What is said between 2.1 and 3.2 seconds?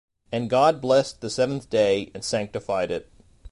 and sanctified it: